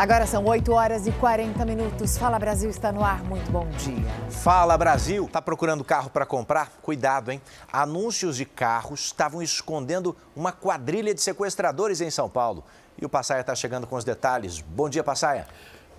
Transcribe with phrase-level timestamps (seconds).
[0.00, 2.16] Agora são 8 horas e 40 minutos.
[2.16, 3.22] Fala Brasil está no ar.
[3.22, 4.08] Muito bom dia.
[4.30, 5.28] Fala Brasil.
[5.30, 6.70] Tá procurando carro para comprar?
[6.80, 7.38] Cuidado, hein?
[7.70, 12.64] Anúncios de carros estavam escondendo uma quadrilha de sequestradores em São Paulo.
[12.98, 14.62] E o Passaia está chegando com os detalhes.
[14.62, 15.46] Bom dia, Passaia.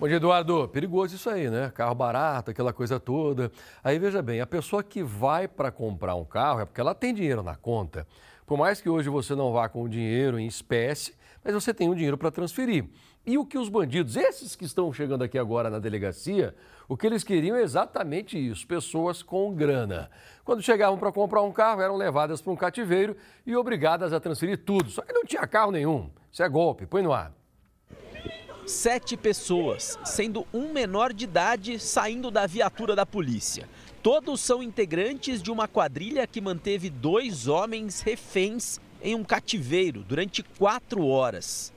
[0.00, 0.66] Bom dia, Eduardo.
[0.66, 1.70] Perigoso isso aí, né?
[1.72, 3.52] Carro barato, aquela coisa toda.
[3.84, 7.14] Aí veja bem, a pessoa que vai para comprar um carro é porque ela tem
[7.14, 8.04] dinheiro na conta.
[8.44, 11.14] Por mais que hoje você não vá com o dinheiro em espécie,
[11.44, 12.86] mas você tem o dinheiro para transferir.
[13.24, 16.54] E o que os bandidos, esses que estão chegando aqui agora na delegacia,
[16.88, 20.10] o que eles queriam é exatamente isso: pessoas com grana.
[20.44, 23.16] Quando chegavam para comprar um carro, eram levadas para um cativeiro
[23.46, 24.90] e obrigadas a transferir tudo.
[24.90, 26.10] Só que não tinha carro nenhum.
[26.32, 26.84] Isso é golpe.
[26.84, 27.32] Põe no ar.
[28.66, 33.68] Sete pessoas, sendo um menor de idade, saindo da viatura da polícia.
[34.02, 40.42] Todos são integrantes de uma quadrilha que manteve dois homens reféns em um cativeiro durante
[40.42, 41.72] quatro horas.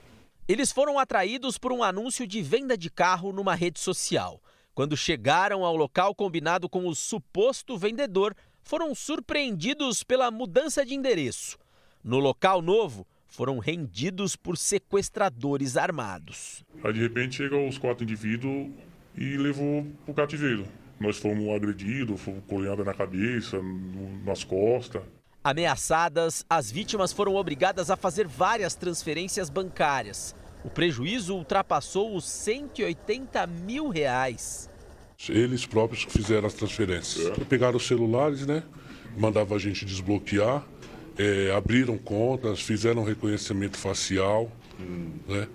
[0.47, 4.39] Eles foram atraídos por um anúncio de venda de carro numa rede social.
[4.75, 11.57] Quando chegaram ao local combinado com o suposto vendedor, foram surpreendidos pela mudança de endereço.
[12.03, 16.63] No local novo, foram rendidos por sequestradores armados.
[16.83, 18.69] Aí de repente chegam os quatro indivíduos
[19.17, 20.67] e levou para o cativeiro.
[20.99, 23.59] Nós fomos agredidos, fomos colhada na cabeça,
[24.23, 25.01] nas costas.
[25.45, 30.33] Ameaçadas, as vítimas foram obrigadas a fazer várias transferências bancárias.
[30.63, 34.67] O prejuízo ultrapassou os 180 mil reais.
[35.29, 37.27] Eles próprios fizeram as transferências.
[37.27, 37.43] É.
[37.45, 38.63] Pegaram os celulares, né?
[39.15, 40.65] Mandava a gente desbloquear,
[41.15, 45.11] é, abriram contas, fizeram reconhecimento facial, hum.
[45.27, 45.47] né?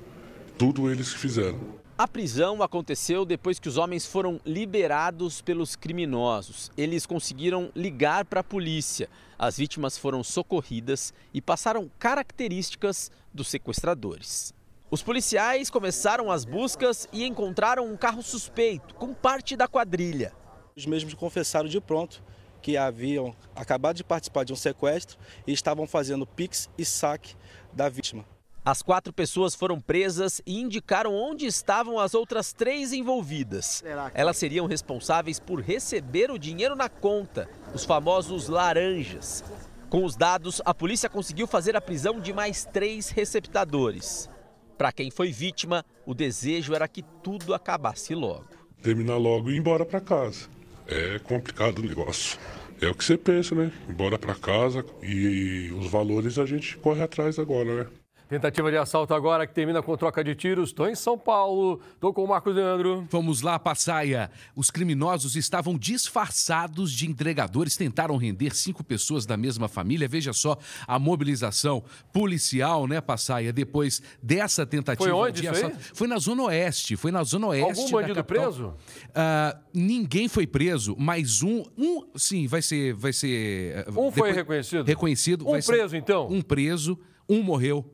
[0.57, 1.59] Tudo eles que fizeram.
[2.01, 6.71] A prisão aconteceu depois que os homens foram liberados pelos criminosos.
[6.75, 9.07] Eles conseguiram ligar para a polícia.
[9.39, 14.55] As vítimas foram socorridas e passaram características dos sequestradores.
[14.91, 20.33] Os policiais começaram as buscas e encontraram um carro suspeito com parte da quadrilha.
[20.75, 22.25] Os mesmos confessaram de pronto
[22.63, 27.37] que haviam acabado de participar de um sequestro e estavam fazendo pix e saque
[27.75, 28.25] da vítima.
[28.63, 33.83] As quatro pessoas foram presas e indicaram onde estavam as outras três envolvidas.
[34.13, 39.43] Elas seriam responsáveis por receber o dinheiro na conta, os famosos laranjas.
[39.89, 44.29] Com os dados, a polícia conseguiu fazer a prisão de mais três receptadores.
[44.77, 48.47] Para quem foi vítima, o desejo era que tudo acabasse logo.
[48.83, 50.49] Terminar logo e ir embora para casa.
[50.87, 52.39] É complicado o negócio.
[52.81, 53.73] É o que você pensa, né?
[53.89, 57.91] Embora para casa e os valores a gente corre atrás agora, né?
[58.31, 60.69] Tentativa de assalto agora que termina com troca de tiros.
[60.69, 61.81] Estou em São Paulo.
[61.95, 63.05] Estou com o Marcos Leandro.
[63.11, 64.31] Vamos lá, Passaia.
[64.55, 67.77] Os criminosos estavam disfarçados de entregadores.
[67.77, 70.07] Tentaram render cinco pessoas da mesma família.
[70.07, 71.83] Veja só a mobilização
[72.13, 73.53] policial, né, Passaia?
[73.53, 75.77] Depois dessa tentativa foi onde de assalto.
[75.93, 76.95] Foi na Zona Oeste.
[76.95, 77.81] Foi na Zona Oeste.
[77.81, 78.67] Algum bandido preso?
[79.09, 81.65] Uh, ninguém foi preso, mas um.
[81.77, 82.95] Um, sim, vai ser.
[82.95, 84.87] Vai ser uh, um foi reconhecido?
[84.87, 85.49] Reconhecido.
[85.49, 86.29] Um preso, ser, então?
[86.29, 86.97] Um preso,
[87.29, 87.85] um morreu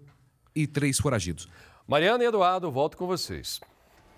[0.56, 1.48] e três foragidos.
[1.86, 3.60] Mariana e Eduardo, volto com vocês.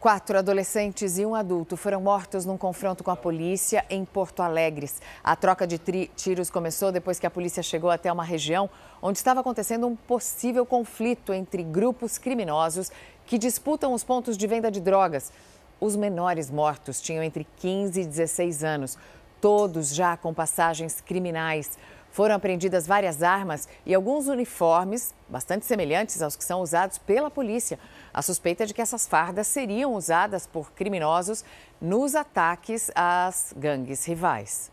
[0.01, 4.89] Quatro adolescentes e um adulto foram mortos num confronto com a polícia em Porto Alegre.
[5.25, 5.77] A troca de
[6.15, 8.71] tiros começou depois que a polícia chegou até uma região
[9.03, 12.93] onde estava acontecendo um possível conflito entre grupos criminosos
[13.27, 15.33] que disputam os pontos de venda de drogas.
[15.81, 18.97] Os menores mortos tinham entre 15 e 16 anos,
[19.41, 21.77] todos já com passagens criminais.
[22.19, 27.79] Foram apreendidas várias armas e alguns uniformes, bastante semelhantes aos que são usados pela polícia.
[28.13, 31.45] A suspeita é de que essas fardas seriam usadas por criminosos
[31.81, 34.69] nos ataques às gangues rivais.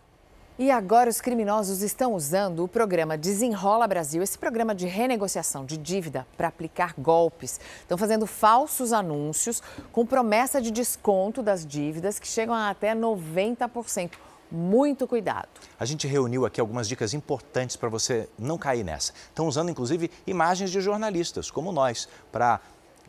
[0.58, 5.78] E agora os criminosos estão usando o programa Desenrola Brasil, esse programa de renegociação de
[5.78, 7.60] dívida para aplicar golpes.
[7.82, 14.14] Estão fazendo falsos anúncios com promessa de desconto das dívidas que chegam a até 90%
[14.52, 15.50] muito cuidado.
[15.80, 19.14] A gente reuniu aqui algumas dicas importantes para você não cair nessa.
[19.30, 22.60] Estão usando inclusive imagens de jornalistas, como nós, para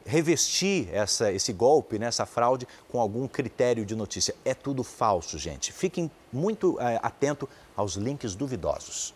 [0.04, 4.34] revestir essa, esse golpe, né, essa fraude, com algum critério de notícia.
[4.44, 5.72] É tudo falso, gente.
[5.72, 9.12] Fiquem muito é, atento aos links duvidosos.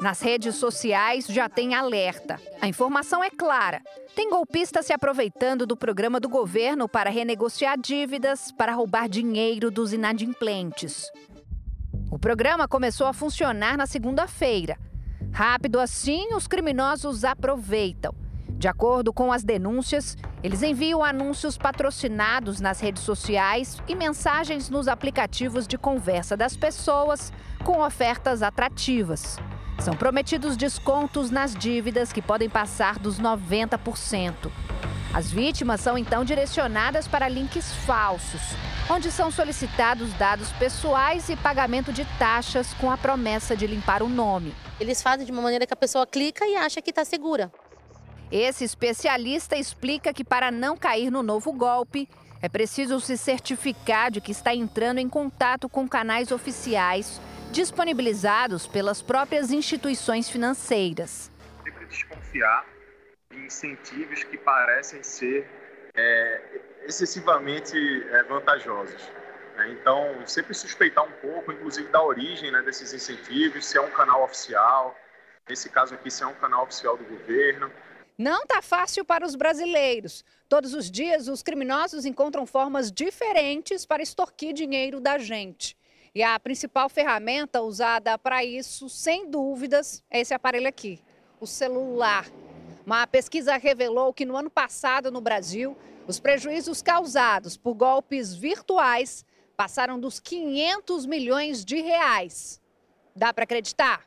[0.00, 2.40] Nas redes sociais já tem alerta.
[2.60, 3.80] A informação é clara.
[4.14, 9.92] Tem golpista se aproveitando do programa do governo para renegociar dívidas, para roubar dinheiro dos
[9.92, 11.10] inadimplentes.
[12.10, 14.76] O programa começou a funcionar na segunda-feira.
[15.32, 18.14] Rápido assim, os criminosos aproveitam.
[18.48, 24.88] De acordo com as denúncias, eles enviam anúncios patrocinados nas redes sociais e mensagens nos
[24.88, 27.32] aplicativos de conversa das pessoas
[27.64, 29.38] com ofertas atrativas.
[29.82, 34.48] São prometidos descontos nas dívidas que podem passar dos 90%.
[35.12, 38.40] As vítimas são então direcionadas para links falsos,
[38.88, 44.08] onde são solicitados dados pessoais e pagamento de taxas com a promessa de limpar o
[44.08, 44.54] nome.
[44.78, 47.52] Eles fazem de uma maneira que a pessoa clica e acha que está segura.
[48.30, 52.08] Esse especialista explica que para não cair no novo golpe,
[52.40, 57.20] é preciso se certificar de que está entrando em contato com canais oficiais
[57.52, 61.30] disponibilizados pelas próprias instituições financeiras.
[61.62, 62.66] Sempre desconfiar
[63.30, 65.46] de incentivos que parecem ser
[65.94, 66.40] é,
[66.84, 67.76] excessivamente
[68.08, 69.02] é, vantajosos.
[69.56, 69.70] Né?
[69.72, 74.24] Então, sempre suspeitar um pouco, inclusive, da origem né, desses incentivos, se é um canal
[74.24, 74.96] oficial,
[75.46, 77.70] nesse caso aqui, se é um canal oficial do governo.
[78.16, 80.24] Não está fácil para os brasileiros.
[80.48, 85.76] Todos os dias, os criminosos encontram formas diferentes para extorquir dinheiro da gente.
[86.14, 91.00] E a principal ferramenta usada para isso, sem dúvidas, é esse aparelho aqui,
[91.40, 92.26] o celular.
[92.84, 95.74] Uma pesquisa revelou que no ano passado, no Brasil,
[96.06, 99.24] os prejuízos causados por golpes virtuais
[99.56, 102.60] passaram dos 500 milhões de reais.
[103.16, 104.02] Dá para acreditar?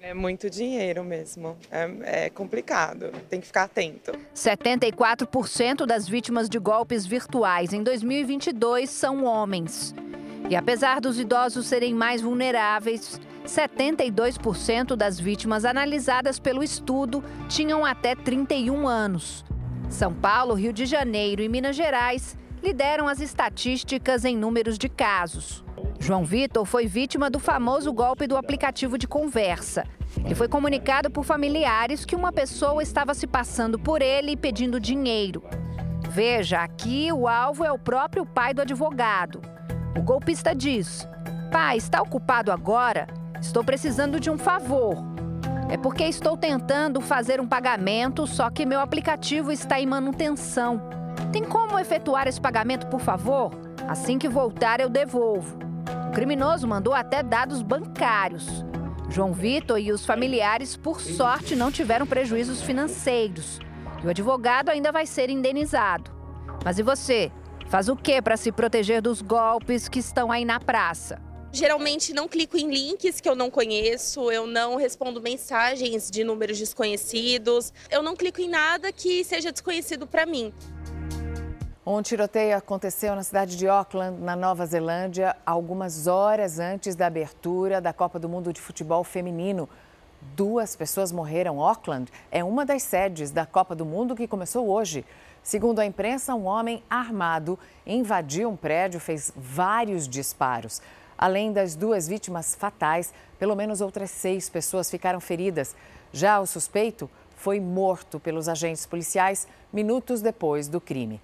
[0.00, 1.56] É muito dinheiro mesmo.
[1.70, 3.10] É, é, complicado.
[3.30, 4.12] Tem que ficar atento.
[4.34, 9.94] 74% das vítimas de golpes virtuais em 2022 são homens.
[10.48, 18.14] E apesar dos idosos serem mais vulneráveis, 72% das vítimas analisadas pelo estudo tinham até
[18.14, 19.44] 31 anos.
[19.88, 25.64] São Paulo, Rio de Janeiro e Minas Gerais lideram as estatísticas em números de casos.
[25.98, 29.84] João Vitor foi vítima do famoso golpe do aplicativo de conversa.
[30.24, 34.80] Ele foi comunicado por familiares que uma pessoa estava se passando por ele e pedindo
[34.80, 35.42] dinheiro.
[36.08, 39.40] Veja, aqui o alvo é o próprio pai do advogado.
[39.98, 41.08] O golpista diz:
[41.50, 43.08] Pai, está ocupado agora?
[43.40, 44.96] Estou precisando de um favor.
[45.68, 50.80] É porque estou tentando fazer um pagamento, só que meu aplicativo está em manutenção.
[51.32, 53.50] Tem como efetuar esse pagamento, por favor?
[53.88, 55.58] Assim que voltar, eu devolvo.
[56.06, 58.64] O criminoso mandou até dados bancários.
[59.10, 63.58] João Vitor e os familiares, por sorte, não tiveram prejuízos financeiros.
[64.00, 66.08] E o advogado ainda vai ser indenizado.
[66.64, 67.32] Mas e você?
[67.68, 71.20] Faz o que para se proteger dos golpes que estão aí na praça?
[71.52, 76.58] Geralmente não clico em links que eu não conheço, eu não respondo mensagens de números
[76.58, 80.50] desconhecidos, eu não clico em nada que seja desconhecido para mim.
[81.84, 87.82] Um tiroteio aconteceu na cidade de Auckland, na Nova Zelândia, algumas horas antes da abertura
[87.82, 89.68] da Copa do Mundo de Futebol Feminino.
[90.34, 91.62] Duas pessoas morreram.
[91.62, 95.04] Auckland é uma das sedes da Copa do Mundo que começou hoje.
[95.42, 100.82] Segundo a imprensa, um homem armado invadiu um prédio, fez vários disparos.
[101.16, 105.74] Além das duas vítimas fatais, pelo menos outras seis pessoas ficaram feridas.
[106.12, 111.20] Já o suspeito foi morto pelos agentes policiais minutos depois do crime.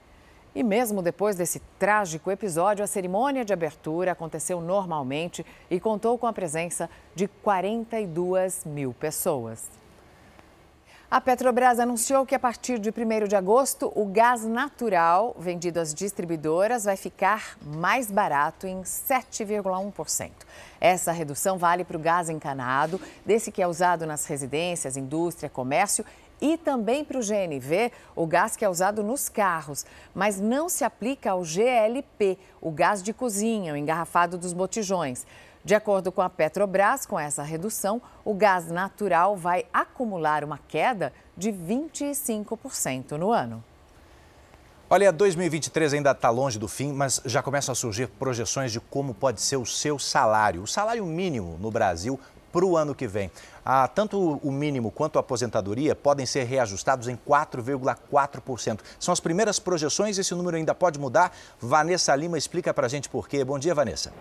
[0.55, 6.29] E mesmo depois desse trágico episódio, a cerimônia de abertura aconteceu normalmente e contou com
[6.29, 9.69] a presença de 42 mil pessoas.
[11.15, 15.95] A Petrobras anunciou que a partir de 1 de agosto, o gás natural vendido às
[15.95, 20.33] distribuidoras vai ficar mais barato em 7,1%.
[20.81, 26.05] Essa redução vale para o gás encanado, desse que é usado nas residências, indústria, comércio
[26.41, 30.83] e também para o GNV, o gás que é usado nos carros, mas não se
[30.83, 35.25] aplica ao GLP, o gás de cozinha, o engarrafado dos botijões.
[35.65, 41.11] De acordo com a Petrobras, com essa redução, o gás natural vai acumular uma queda
[41.35, 43.65] de 25% no ano.
[44.91, 49.15] Olha, 2023 ainda está longe do fim, mas já começam a surgir projeções de como
[49.15, 50.63] pode ser o seu salário.
[50.63, 52.21] O salário mínimo no Brasil
[52.53, 53.31] para o ano que vem.
[53.65, 58.81] Ah, tanto o mínimo quanto a aposentadoria podem ser reajustados em 4,4%.
[59.01, 61.35] São as primeiras projeções, esse número ainda pode mudar.
[61.59, 63.43] Vanessa Lima explica para a gente por quê.
[63.43, 64.13] Bom dia, Vanessa.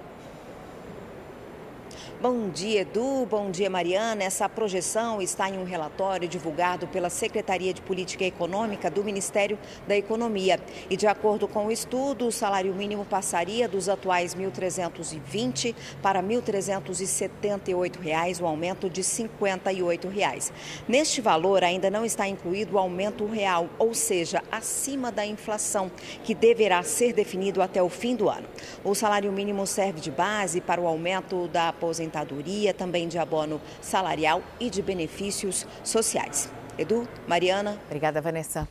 [2.24, 3.28] Bom dia, Edu.
[3.30, 4.24] Bom dia, Mariana.
[4.24, 9.98] Essa projeção está em um relatório divulgado pela Secretaria de Política Econômica do Ministério da
[9.98, 10.58] Economia.
[10.90, 16.24] E, de acordo com o estudo, o salário mínimo passaria dos atuais R$ 1.320 para
[16.24, 20.54] 1.378 reais, um aumento de 58 reais.
[20.88, 25.92] Neste valor, ainda não está incluído o aumento real, ou seja, acima da inflação,
[26.24, 28.48] que deverá ser definido até o fim do ano.
[28.82, 33.60] O salário mínimo serve de base para o aumento da aposentadoria aposentadoria, também de abono
[33.82, 36.50] salarial e de benefícios sociais.
[36.78, 37.80] Edu, Mariana.
[37.88, 38.68] Obrigada, Vanessa.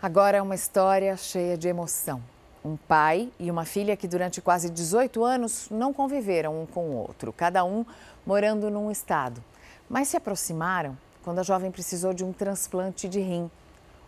[0.00, 2.22] Agora é uma história cheia de emoção.
[2.64, 6.96] Um pai e uma filha que durante quase 18 anos não conviveram um com o
[6.96, 7.84] outro, cada um
[8.24, 9.42] morando num estado.
[9.88, 13.50] Mas se aproximaram quando a jovem precisou de um transplante de rim.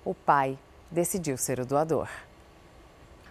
[0.05, 0.59] O pai
[0.91, 2.09] decidiu ser o doador.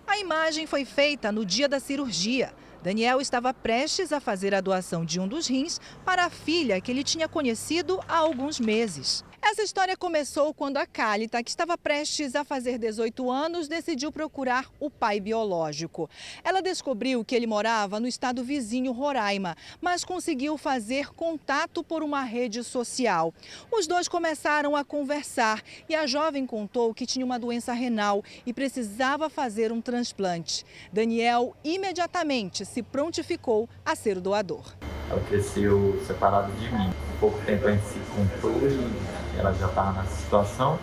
[0.08, 2.52] A imagem foi feita no dia da cirurgia.
[2.84, 6.92] Daniel estava prestes a fazer a doação de um dos rins para a filha que
[6.92, 9.24] ele tinha conhecido há alguns meses.
[9.44, 14.70] Essa história começou quando a Cálita, que estava prestes a fazer 18 anos, decidiu procurar
[14.80, 16.08] o pai biológico.
[16.44, 22.22] Ela descobriu que ele morava no estado vizinho Roraima, mas conseguiu fazer contato por uma
[22.22, 23.34] rede social.
[23.72, 28.54] Os dois começaram a conversar e a jovem contou que tinha uma doença renal e
[28.54, 30.64] precisava fazer um transplante.
[30.94, 34.76] Daniel imediatamente se prontificou a ser o doador.
[35.10, 36.90] Ela cresceu separada de mim.
[36.90, 40.80] Há pouco tempo a gente se comprou e ela já estava nessa situação,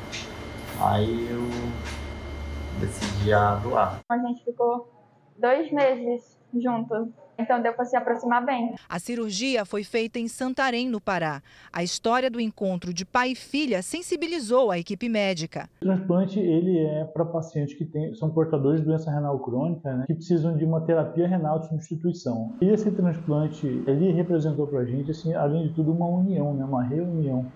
[0.81, 1.43] aí eu
[2.81, 4.01] decidi a doar.
[4.09, 4.89] A gente ficou
[5.37, 7.09] dois meses juntos.
[7.41, 8.75] Então deu para se aproximar bem.
[8.89, 11.41] A cirurgia foi feita em Santarém, no Pará.
[11.73, 15.71] A história do encontro de pai e filha sensibilizou a equipe médica.
[15.81, 20.05] O transplante ele é para pacientes que tem, são portadores de doença renal crônica, né,
[20.09, 22.57] que precisam de uma terapia renal de substituição.
[22.61, 26.65] E esse transplante ele representou para a gente, assim, além de tudo, uma união, né,
[26.65, 27.47] uma reunião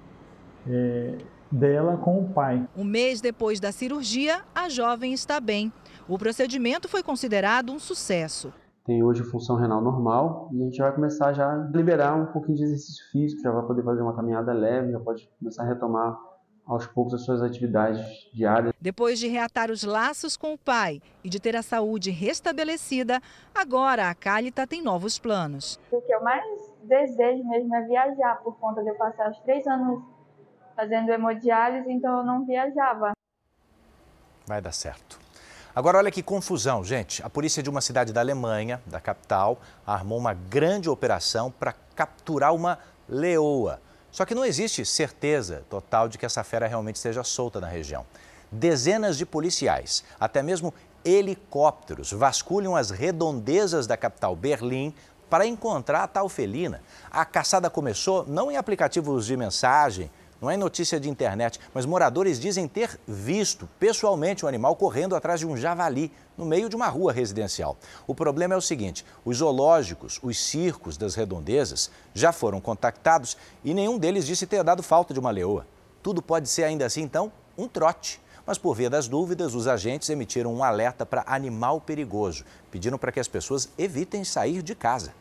[0.69, 1.19] é,
[1.50, 2.66] dela com o pai.
[2.76, 5.73] Um mês depois da cirurgia, a jovem está bem.
[6.09, 8.52] O procedimento foi considerado um sucesso.
[8.85, 12.57] Tem hoje função renal normal e a gente vai começar já a liberar um pouquinho
[12.57, 16.19] de exercício físico, já vai poder fazer uma caminhada leve, já pode começar a retomar
[16.66, 18.73] aos poucos as suas atividades diárias.
[18.81, 23.21] Depois de reatar os laços com o pai e de ter a saúde restabelecida,
[23.54, 25.78] agora a Cálita tem novos planos.
[25.90, 26.45] O que eu mais
[26.83, 30.02] desejo mesmo é viajar, por conta de eu passar os três anos
[30.74, 33.12] fazendo hemodiálise, então eu não viajava.
[34.46, 35.18] Vai dar certo.
[35.74, 37.22] Agora, olha que confusão, gente.
[37.24, 42.54] A polícia de uma cidade da Alemanha, da capital, armou uma grande operação para capturar
[42.54, 43.80] uma leoa.
[44.10, 48.04] Só que não existe certeza total de que essa fera realmente esteja solta na região.
[48.50, 54.94] Dezenas de policiais, até mesmo helicópteros, vasculham as redondezas da capital Berlim
[55.30, 56.82] para encontrar a tal felina.
[57.10, 60.10] A caçada começou não em aplicativos de mensagem,
[60.42, 65.38] não é notícia de internet, mas moradores dizem ter visto pessoalmente um animal correndo atrás
[65.38, 67.76] de um javali no meio de uma rua residencial.
[68.08, 73.72] O problema é o seguinte: os zoológicos, os circos das redondezas já foram contactados e
[73.72, 75.64] nenhum deles disse ter dado falta de uma leoa.
[76.02, 78.20] Tudo pode ser ainda assim, então, um trote.
[78.44, 83.12] Mas por via das dúvidas, os agentes emitiram um alerta para animal perigoso, pedindo para
[83.12, 85.14] que as pessoas evitem sair de casa.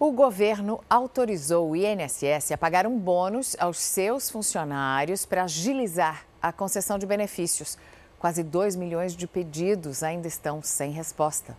[0.00, 6.52] O governo autorizou o INSS a pagar um bônus aos seus funcionários para agilizar a
[6.52, 7.76] concessão de benefícios.
[8.16, 11.58] Quase 2 milhões de pedidos ainda estão sem resposta.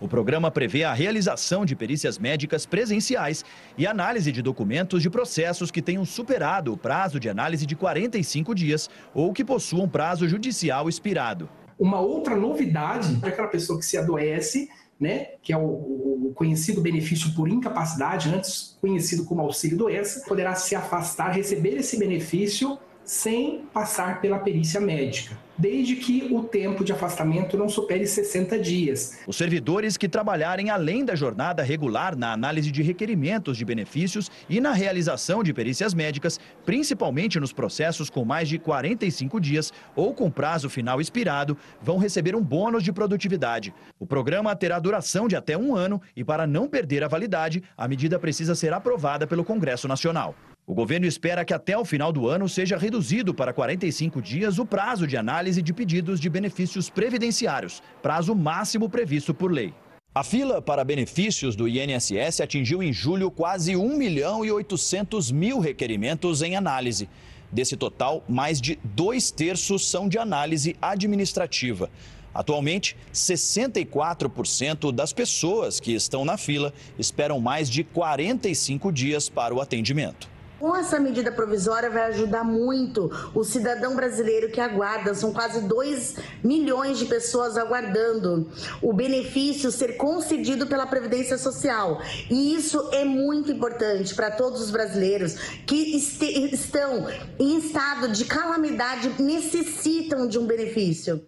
[0.00, 3.44] O programa prevê a realização de perícias médicas presenciais
[3.76, 8.54] e análise de documentos de processos que tenham superado o prazo de análise de 45
[8.54, 11.48] dias ou que possuam prazo judicial expirado.
[11.76, 14.68] Uma outra novidade é aquela pessoa que se adoece
[15.02, 20.54] né, que é o, o, conhecido benefício por incapacidade, antes conhecido como auxílio doença, poderá
[20.54, 26.92] se afastar, receber esse benefício sem passar pela perícia médica desde que o tempo de
[26.92, 29.18] afastamento não supere 60 dias.
[29.26, 34.60] Os servidores que trabalharem além da jornada regular na análise de requerimentos de benefícios e
[34.60, 40.30] na realização de perícias médicas, principalmente nos processos com mais de 45 dias ou com
[40.30, 43.74] prazo final expirado, vão receber um bônus de produtividade.
[44.00, 47.86] O programa terá duração de até um ano e, para não perder a validade, a
[47.86, 50.34] medida precisa ser aprovada pelo Congresso Nacional.
[50.72, 54.64] O governo espera que até o final do ano seja reduzido para 45 dias o
[54.64, 59.74] prazo de análise de pedidos de benefícios previdenciários, prazo máximo previsto por lei.
[60.14, 65.58] A fila para benefícios do INSS atingiu em julho quase 1 milhão e 800 mil
[65.58, 67.06] requerimentos em análise.
[67.52, 71.90] Desse total, mais de dois terços são de análise administrativa.
[72.32, 79.60] Atualmente, 64% das pessoas que estão na fila esperam mais de 45 dias para o
[79.60, 80.32] atendimento.
[80.62, 86.14] Com essa medida provisória vai ajudar muito o cidadão brasileiro que aguarda, são quase 2
[86.44, 88.48] milhões de pessoas aguardando
[88.80, 92.00] o benefício ser concedido pela Previdência Social.
[92.30, 95.34] E isso é muito importante para todos os brasileiros
[95.66, 97.08] que estão
[97.40, 101.26] em estado de calamidade, necessitam de um benefício.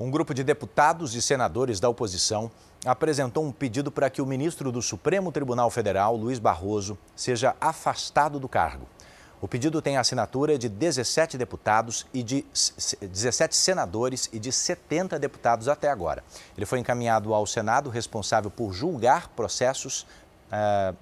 [0.00, 2.50] Um grupo de deputados e senadores da oposição
[2.84, 8.38] apresentou um pedido para que o ministro do Supremo Tribunal Federal, Luiz Barroso, seja afastado
[8.38, 8.86] do cargo.
[9.40, 12.46] O pedido tem a assinatura de 17 deputados e de
[13.02, 16.24] 17 senadores e de 70 deputados até agora.
[16.56, 20.06] Ele foi encaminhado ao Senado, responsável por julgar processos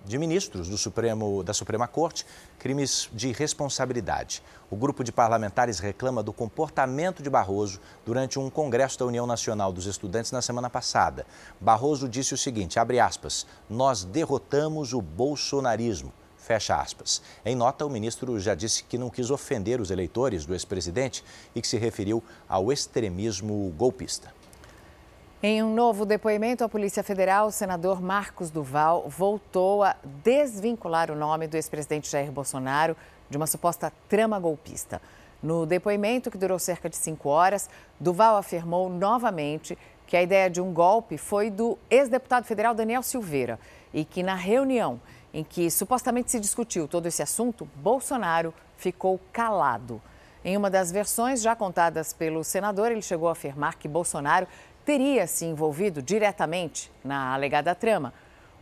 [0.05, 2.25] de ministros do Supremo, da Suprema Corte
[2.59, 4.43] crimes de responsabilidade.
[4.71, 9.73] O grupo de parlamentares reclama do comportamento de Barroso durante um congresso da União Nacional
[9.73, 11.27] dos Estudantes na semana passada.
[11.61, 16.13] Barroso disse o seguinte, abre aspas, nós derrotamos o bolsonarismo.
[16.37, 17.21] Fecha aspas.
[17.45, 21.61] Em nota, o ministro já disse que não quis ofender os eleitores do ex-presidente e
[21.61, 24.33] que se referiu ao extremismo golpista.
[25.45, 31.17] Em um novo depoimento à Polícia Federal, o senador Marcos Duval voltou a desvincular o
[31.17, 32.97] nome do ex-presidente Jair Bolsonaro
[33.29, 35.03] de uma suposta trama golpista.
[35.43, 37.69] No depoimento, que durou cerca de cinco horas,
[37.99, 43.59] Duval afirmou novamente que a ideia de um golpe foi do ex-deputado federal Daniel Silveira
[43.93, 45.01] e que na reunião
[45.35, 50.01] em que supostamente se discutiu todo esse assunto, Bolsonaro ficou calado.
[50.45, 54.49] Em uma das versões já contadas pelo senador, ele chegou a afirmar que Bolsonaro
[54.85, 58.12] teria se envolvido diretamente na alegada trama.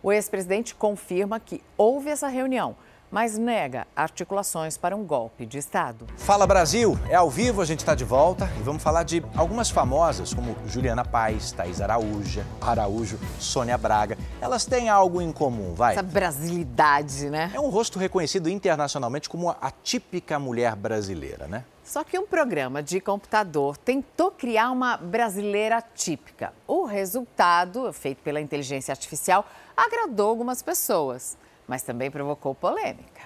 [0.03, 2.77] O ex-presidente confirma que houve essa reunião
[3.11, 6.07] mas nega articulações para um golpe de Estado.
[6.17, 9.69] Fala Brasil, é ao vivo, a gente está de volta e vamos falar de algumas
[9.69, 14.17] famosas como Juliana Paz, Thaís Araújo, Araújo, Sônia Braga.
[14.41, 15.95] Elas têm algo em comum, vai?
[15.95, 17.51] Essa brasilidade, né?
[17.53, 21.65] É um rosto reconhecido internacionalmente como a típica mulher brasileira, né?
[21.91, 26.53] Só que um programa de computador tentou criar uma brasileira típica.
[26.67, 29.45] O resultado, feito pela inteligência artificial,
[29.77, 31.37] agradou algumas pessoas
[31.71, 33.23] mas também provocou polêmica.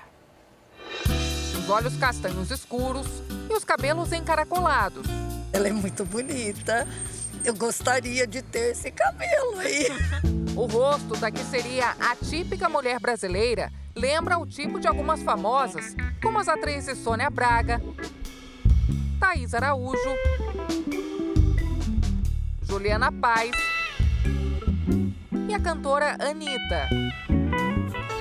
[1.59, 3.07] Os olhos castanhos escuros
[3.49, 5.07] e os cabelos encaracolados.
[5.51, 6.87] Ela é muito bonita.
[7.43, 9.87] Eu gostaria de ter esse cabelo aí.
[10.55, 15.97] O rosto da que seria a típica mulher brasileira lembra o tipo de algumas famosas,
[16.23, 17.83] como as atrizes Sônia Braga,
[19.25, 20.15] Thaís Araújo,
[22.61, 23.53] Juliana Paz
[25.49, 26.91] e a cantora Anitta.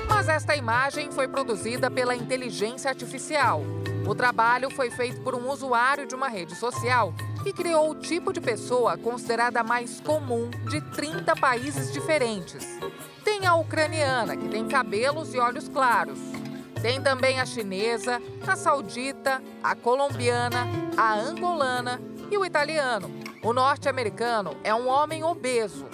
[0.07, 3.61] Mas esta imagem foi produzida pela inteligência artificial.
[4.07, 8.31] O trabalho foi feito por um usuário de uma rede social que criou o tipo
[8.31, 12.65] de pessoa considerada mais comum de 30 países diferentes.
[13.25, 16.42] Tem a ucraniana, que tem cabelos e olhos claros.
[16.83, 20.67] Tem também a chinesa, a saudita, a colombiana,
[20.97, 23.09] a angolana e o italiano.
[23.41, 25.87] O norte-americano é um homem obeso.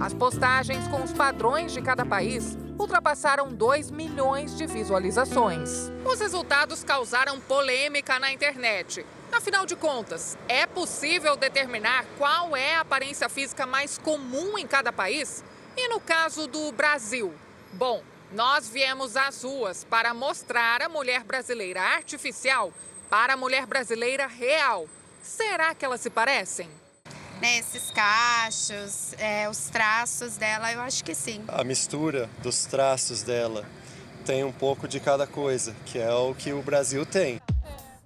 [0.00, 5.90] As postagens com os padrões de cada país ultrapassaram 2 milhões de visualizações.
[6.04, 9.04] Os resultados causaram polêmica na internet.
[9.32, 14.92] Afinal de contas, é possível determinar qual é a aparência física mais comum em cada
[14.92, 15.42] país?
[15.76, 17.34] E no caso do Brasil?
[17.72, 22.72] Bom, nós viemos às ruas para mostrar a mulher brasileira artificial
[23.08, 24.86] para a mulher brasileira real.
[25.22, 26.68] Será que elas se parecem?
[27.40, 31.42] né, esses cachos, é, os traços dela, eu acho que sim.
[31.48, 33.64] A mistura dos traços dela
[34.24, 37.40] tem um pouco de cada coisa, que é o que o Brasil tem.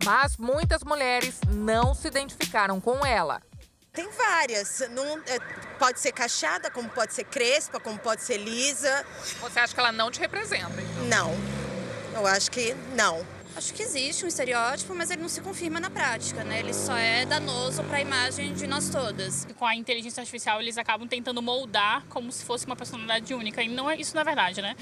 [0.05, 3.41] Mas muitas mulheres não se identificaram com ela.
[3.93, 4.83] Tem várias.
[4.91, 5.39] Não, é,
[5.79, 9.05] pode ser cacheada, como pode ser crespa, como pode ser lisa.
[9.41, 10.73] Você acha que ela não te representa?
[10.81, 11.05] Então?
[11.09, 11.35] Não.
[12.15, 13.27] Eu acho que não.
[13.55, 16.61] Acho que existe um estereótipo, mas ele não se confirma na prática, né?
[16.61, 19.47] Ele só é danoso para a imagem de nós todas.
[19.59, 23.69] Com a inteligência artificial, eles acabam tentando moldar como se fosse uma personalidade única, e
[23.69, 24.75] não é isso na é verdade, né?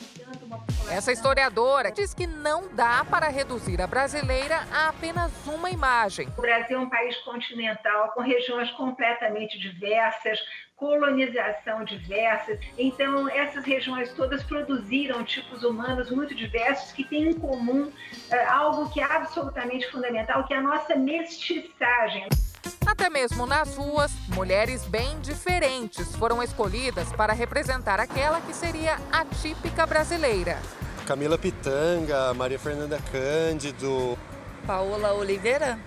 [0.90, 6.28] Essa historiadora diz que não dá para reduzir a brasileira a apenas uma imagem.
[6.36, 10.38] O Brasil é um país continental com regiões completamente diversas,
[10.80, 12.58] colonização diversas.
[12.78, 17.92] Então, essas regiões todas produziram tipos humanos muito diversos que têm em comum
[18.30, 22.26] é, algo que é absolutamente fundamental, que é a nossa mestiçagem.
[22.86, 29.24] Até mesmo nas ruas, mulheres bem diferentes foram escolhidas para representar aquela que seria a
[29.24, 30.58] típica brasileira.
[31.06, 34.16] Camila Pitanga, Maria Fernanda Cândido.
[34.66, 35.78] Paola Oliveira.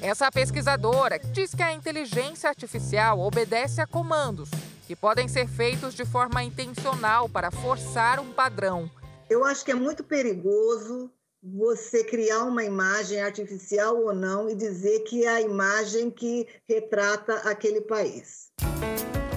[0.00, 4.48] Essa pesquisadora diz que a inteligência artificial obedece a comandos
[4.86, 8.88] que podem ser feitos de forma intencional para forçar um padrão.
[9.28, 11.10] Eu acho que é muito perigoso
[11.42, 17.34] você criar uma imagem artificial ou não e dizer que é a imagem que retrata
[17.50, 18.52] aquele país.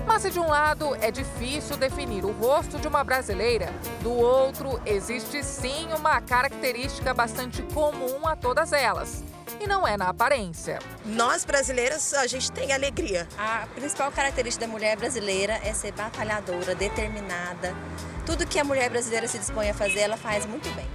[0.06, 3.68] Mas se de um lado é difícil definir o rosto de uma brasileira,
[4.04, 9.24] do outro existe sim uma característica bastante comum a todas elas
[9.62, 10.80] e não é na aparência.
[11.06, 13.28] Nós brasileiras, a gente tem alegria.
[13.38, 17.76] A principal característica da mulher brasileira é ser batalhadora, determinada.
[18.26, 20.88] Tudo que a mulher brasileira se dispõe a fazer, ela faz muito bem.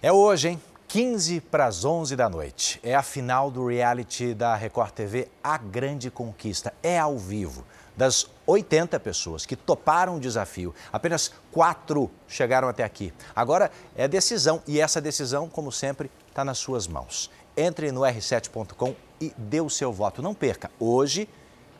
[0.00, 0.62] É hoje, hein?
[0.86, 2.78] 15 para as 11 da noite.
[2.80, 6.72] É a final do reality da Record TV A Grande Conquista.
[6.80, 7.64] É ao vivo.
[7.96, 13.12] Das 80 pessoas que toparam o desafio, apenas quatro chegaram até aqui.
[13.34, 17.30] Agora é decisão e essa decisão, como sempre, está nas suas mãos.
[17.56, 20.20] Entre no r7.com e dê o seu voto.
[20.20, 20.70] Não perca.
[20.78, 21.28] Hoje,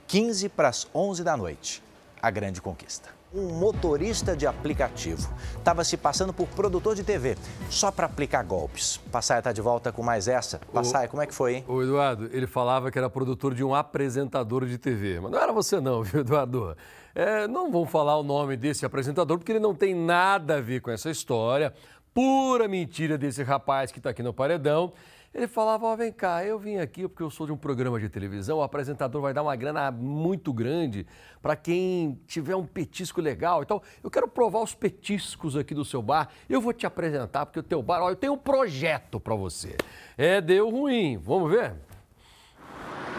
[0.07, 1.83] 15 para as 11 da noite.
[2.23, 5.29] A Grande Conquista um motorista de aplicativo.
[5.59, 7.37] Estava se passando por produtor de TV,
[7.69, 8.99] só para aplicar golpes.
[9.11, 10.61] Passaia está de volta com mais essa.
[10.73, 11.65] Passaia, como é que foi, hein?
[11.67, 15.19] O Eduardo, ele falava que era produtor de um apresentador de TV.
[15.21, 16.77] Mas não era você não, viu, Eduardo?
[17.15, 20.81] É, não vamos falar o nome desse apresentador, porque ele não tem nada a ver
[20.81, 21.75] com essa história.
[22.13, 24.93] Pura mentira desse rapaz que está aqui no paredão.
[25.35, 28.09] Ele falava: oh, vem cá, eu vim aqui porque eu sou de um programa de
[28.09, 31.05] televisão, o apresentador vai dar uma grana muito grande
[31.43, 33.63] para quem tiver um petisco legal.
[33.63, 36.29] Então, eu quero provar os petiscos aqui do seu bar.
[36.49, 39.77] Eu vou te apresentar, porque o teu bar, ó, eu tenho um projeto para você.
[40.17, 41.19] É, deu ruim.
[41.19, 41.75] Vamos ver?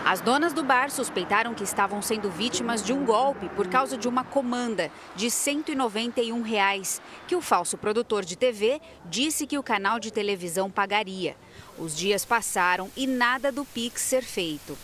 [0.06, 4.08] As donas do bar suspeitaram que estavam sendo vítimas de um golpe por causa de
[4.08, 10.00] uma comanda de 191 reais, que o falso produtor de TV disse que o canal
[10.00, 11.36] de televisão pagaria.
[11.78, 14.78] Os dias passaram e nada do Pix ser feito.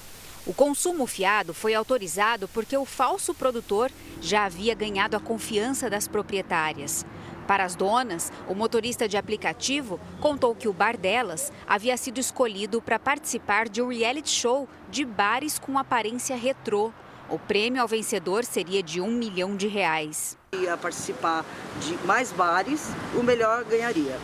[0.46, 6.08] O consumo fiado foi autorizado porque o falso produtor já havia ganhado a confiança das
[6.08, 7.06] proprietárias.
[7.48, 12.82] Para as donas, o motorista de aplicativo contou que o bar delas havia sido escolhido
[12.82, 16.92] para participar de um reality show de bares com aparência retrô.
[17.30, 20.38] O prêmio ao vencedor seria de um milhão de reais.
[20.54, 21.46] Ia participar
[21.80, 24.20] de mais bares, o melhor ganharia.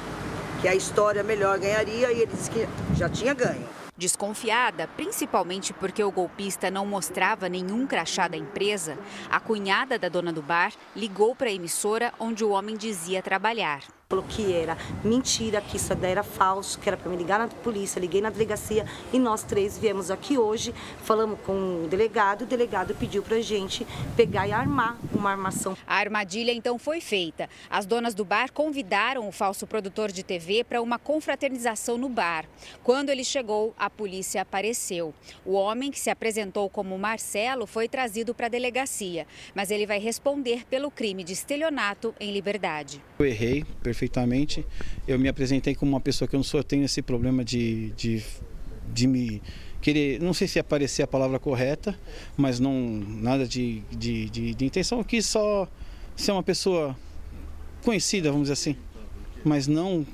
[0.62, 3.67] Que a história melhor ganharia e ele disse que já tinha ganho.
[3.98, 8.98] Desconfiada, principalmente porque o golpista não mostrava nenhum crachá da empresa,
[9.30, 13.96] a cunhada da dona do bar ligou para a emissora onde o homem dizia trabalhar.
[14.10, 18.00] Falou que era mentira, que isso era falso, que era para me ligar na polícia.
[18.00, 22.43] Liguei na delegacia e nós três viemos aqui hoje, falamos com o delegado.
[22.43, 25.76] O delegado pediu para a gente pegar e armar uma armação.
[25.86, 27.50] A armadilha então foi feita.
[27.70, 32.46] As donas do bar convidaram o falso produtor de TV para uma confraternização no bar.
[32.86, 35.13] Quando ele chegou, a polícia apareceu.
[35.46, 40.00] O homem, que se apresentou como Marcelo, foi trazido para a delegacia, mas ele vai
[40.00, 43.04] responder pelo crime de estelionato em liberdade.
[43.20, 43.65] Eu errei,
[43.97, 44.63] perfeitamente.
[45.07, 47.89] Eu me apresentei como uma pessoa que eu não sou, eu tenho esse problema de,
[47.97, 48.23] de,
[48.93, 49.41] de me
[49.81, 51.97] querer, não sei se aparecer a palavra correta,
[52.36, 55.67] mas não nada de, de, de, de intenção, quis só
[56.15, 56.95] ser uma pessoa
[57.83, 58.75] conhecida, vamos dizer assim,
[59.43, 60.05] mas não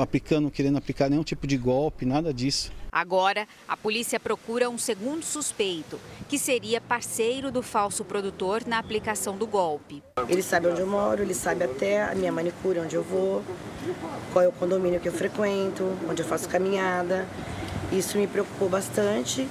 [0.00, 2.72] aplicando, querendo aplicar nenhum tipo de golpe, nada disso.
[2.90, 9.36] Agora, a polícia procura um segundo suspeito, que seria parceiro do falso produtor na aplicação
[9.36, 10.02] do golpe.
[10.28, 13.42] Ele sabe onde eu moro, ele sabe até a minha manicure, onde eu vou,
[14.32, 17.26] qual é o condomínio que eu frequento, onde eu faço caminhada.
[17.92, 19.46] Isso me preocupou bastante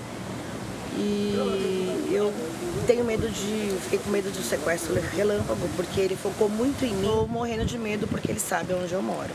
[0.97, 2.33] e eu
[2.87, 3.77] tenho medo de.
[3.83, 7.07] Fiquei com medo do sequestro relâmpago, porque ele focou muito em mim.
[7.07, 9.33] Estou morrendo de medo porque ele sabe onde eu moro.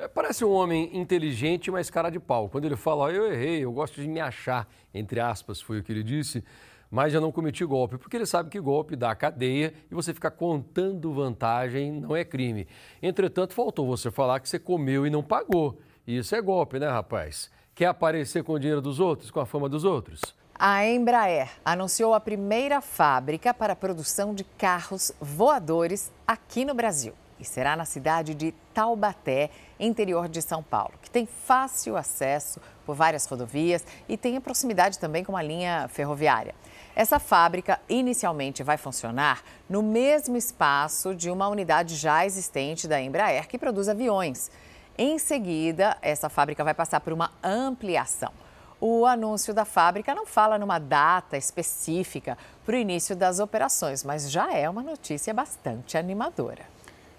[0.00, 2.48] É, parece um homem inteligente, mas cara de pau.
[2.48, 5.82] Quando ele fala, oh, eu errei, eu gosto de me achar, entre aspas, foi o
[5.82, 6.44] que ele disse,
[6.88, 10.30] mas já não cometi golpe, porque ele sabe que golpe dá cadeia e você ficar
[10.30, 12.68] contando vantagem não é crime.
[13.02, 15.80] Entretanto, faltou você falar que você comeu e não pagou.
[16.06, 17.50] Isso é golpe, né, rapaz?
[17.74, 20.20] Quer aparecer com o dinheiro dos outros, com a fama dos outros?
[20.54, 27.14] A Embraer anunciou a primeira fábrica para a produção de carros voadores aqui no Brasil
[27.40, 32.94] e será na cidade de Taubaté, interior de São Paulo, que tem fácil acesso por
[32.94, 36.54] várias rodovias e tem a proximidade também com a linha ferroviária.
[36.96, 43.46] Essa fábrica inicialmente vai funcionar no mesmo espaço de uma unidade já existente da Embraer
[43.46, 44.50] que produz aviões.
[44.96, 48.32] Em seguida, essa fábrica vai passar por uma ampliação.
[48.80, 54.30] O anúncio da fábrica não fala numa data específica para o início das operações, mas
[54.30, 56.77] já é uma notícia bastante animadora.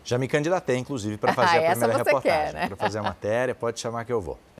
[0.09, 2.53] Já me candidatei, inclusive, para fazer a primeira reportagem.
[2.53, 2.67] Né?
[2.67, 4.39] Para fazer a matéria, pode chamar que eu vou.